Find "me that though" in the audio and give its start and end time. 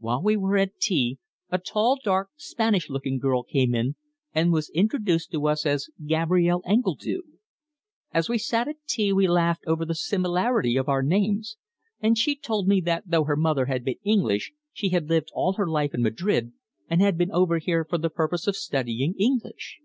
12.66-13.22